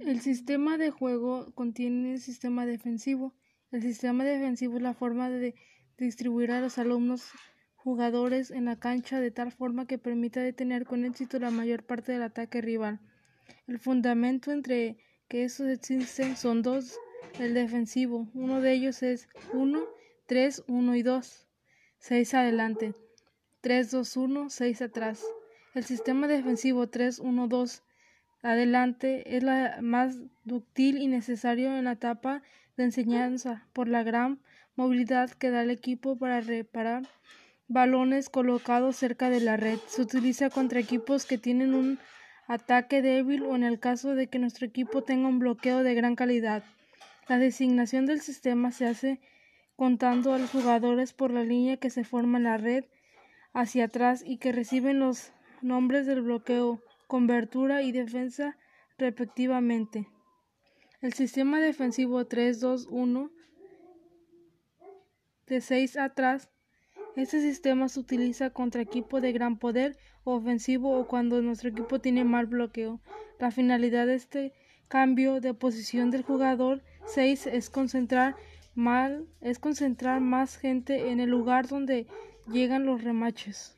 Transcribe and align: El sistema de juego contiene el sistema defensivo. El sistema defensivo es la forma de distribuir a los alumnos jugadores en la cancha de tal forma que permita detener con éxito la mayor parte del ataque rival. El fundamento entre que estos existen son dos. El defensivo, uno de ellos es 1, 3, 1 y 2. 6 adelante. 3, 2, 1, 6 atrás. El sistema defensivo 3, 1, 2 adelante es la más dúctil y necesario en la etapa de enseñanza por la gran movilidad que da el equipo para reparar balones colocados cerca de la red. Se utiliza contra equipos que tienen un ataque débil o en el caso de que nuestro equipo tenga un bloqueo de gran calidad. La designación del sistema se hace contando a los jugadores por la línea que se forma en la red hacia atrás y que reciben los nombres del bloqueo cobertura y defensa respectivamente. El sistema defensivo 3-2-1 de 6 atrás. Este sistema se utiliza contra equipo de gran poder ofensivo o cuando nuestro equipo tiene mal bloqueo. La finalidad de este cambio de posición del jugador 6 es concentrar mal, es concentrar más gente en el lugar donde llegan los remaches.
El 0.00 0.20
sistema 0.20 0.78
de 0.78 0.90
juego 0.90 1.52
contiene 1.54 2.12
el 2.12 2.20
sistema 2.20 2.66
defensivo. 2.66 3.34
El 3.70 3.82
sistema 3.82 4.24
defensivo 4.24 4.76
es 4.76 4.82
la 4.82 4.94
forma 4.94 5.30
de 5.30 5.54
distribuir 5.98 6.50
a 6.50 6.60
los 6.60 6.78
alumnos 6.78 7.30
jugadores 7.76 8.50
en 8.50 8.66
la 8.66 8.78
cancha 8.78 9.20
de 9.20 9.30
tal 9.30 9.52
forma 9.52 9.86
que 9.86 9.98
permita 9.98 10.40
detener 10.40 10.84
con 10.84 11.04
éxito 11.04 11.38
la 11.38 11.50
mayor 11.50 11.84
parte 11.84 12.12
del 12.12 12.22
ataque 12.22 12.60
rival. 12.60 13.00
El 13.66 13.78
fundamento 13.78 14.52
entre 14.52 14.98
que 15.28 15.44
estos 15.44 15.68
existen 15.68 16.36
son 16.36 16.62
dos. 16.62 16.96
El 17.38 17.54
defensivo, 17.54 18.28
uno 18.34 18.60
de 18.60 18.72
ellos 18.72 19.02
es 19.02 19.28
1, 19.52 19.80
3, 20.26 20.64
1 20.68 20.96
y 20.96 21.02
2. 21.02 21.46
6 21.98 22.34
adelante. 22.34 22.94
3, 23.60 23.90
2, 23.90 24.16
1, 24.16 24.50
6 24.50 24.82
atrás. 24.82 25.24
El 25.74 25.84
sistema 25.84 26.26
defensivo 26.26 26.88
3, 26.88 27.20
1, 27.20 27.48
2 27.48 27.82
adelante 28.42 29.36
es 29.36 29.42
la 29.42 29.78
más 29.80 30.18
dúctil 30.44 30.98
y 30.98 31.06
necesario 31.06 31.76
en 31.76 31.84
la 31.84 31.92
etapa 31.92 32.42
de 32.76 32.84
enseñanza 32.84 33.66
por 33.72 33.88
la 33.88 34.02
gran 34.02 34.40
movilidad 34.76 35.30
que 35.30 35.50
da 35.50 35.62
el 35.62 35.70
equipo 35.70 36.16
para 36.16 36.40
reparar 36.40 37.04
balones 37.68 38.28
colocados 38.28 38.96
cerca 38.96 39.30
de 39.30 39.40
la 39.40 39.56
red. 39.56 39.78
Se 39.86 40.02
utiliza 40.02 40.50
contra 40.50 40.80
equipos 40.80 41.24
que 41.24 41.38
tienen 41.38 41.74
un 41.74 41.98
ataque 42.48 43.02
débil 43.02 43.44
o 43.44 43.56
en 43.56 43.62
el 43.62 43.78
caso 43.78 44.14
de 44.14 44.26
que 44.26 44.38
nuestro 44.38 44.66
equipo 44.66 45.02
tenga 45.02 45.28
un 45.28 45.38
bloqueo 45.38 45.82
de 45.82 45.94
gran 45.94 46.16
calidad. 46.16 46.64
La 47.28 47.38
designación 47.38 48.06
del 48.06 48.20
sistema 48.20 48.72
se 48.72 48.86
hace 48.86 49.20
contando 49.76 50.34
a 50.34 50.38
los 50.38 50.50
jugadores 50.50 51.12
por 51.12 51.30
la 51.30 51.44
línea 51.44 51.76
que 51.76 51.90
se 51.90 52.04
forma 52.04 52.38
en 52.38 52.44
la 52.44 52.56
red 52.56 52.84
hacia 53.54 53.84
atrás 53.84 54.22
y 54.24 54.38
que 54.38 54.52
reciben 54.52 54.98
los 54.98 55.32
nombres 55.60 56.06
del 56.06 56.22
bloqueo 56.22 56.82
cobertura 57.12 57.82
y 57.82 57.92
defensa 57.92 58.56
respectivamente. 58.96 60.08
El 61.02 61.12
sistema 61.12 61.60
defensivo 61.60 62.24
3-2-1 62.24 63.30
de 65.46 65.60
6 65.60 65.98
atrás. 65.98 66.48
Este 67.14 67.42
sistema 67.42 67.90
se 67.90 68.00
utiliza 68.00 68.48
contra 68.48 68.80
equipo 68.80 69.20
de 69.20 69.32
gran 69.32 69.58
poder 69.58 69.98
ofensivo 70.24 70.98
o 70.98 71.06
cuando 71.06 71.42
nuestro 71.42 71.68
equipo 71.68 72.00
tiene 72.00 72.24
mal 72.24 72.46
bloqueo. 72.46 73.02
La 73.38 73.50
finalidad 73.50 74.06
de 74.06 74.14
este 74.14 74.54
cambio 74.88 75.42
de 75.42 75.52
posición 75.52 76.10
del 76.10 76.22
jugador 76.22 76.82
6 77.04 77.46
es 77.48 77.68
concentrar 77.68 78.36
mal, 78.74 79.28
es 79.42 79.58
concentrar 79.58 80.22
más 80.22 80.56
gente 80.56 81.10
en 81.10 81.20
el 81.20 81.28
lugar 81.28 81.68
donde 81.68 82.06
llegan 82.50 82.86
los 82.86 83.04
remaches. 83.04 83.76